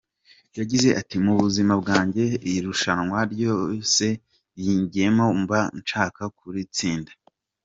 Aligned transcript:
Yagize 0.59 0.89
ati 1.01 1.15
“Mu 1.23 1.33
buzima 1.41 1.73
bwanjye 1.81 2.23
irushanwa 2.53 3.19
ryose 3.33 4.05
ngiyemo 4.61 5.25
mba 5.41 5.61
nshaka 5.79 6.21
kuritsinda. 6.37 7.11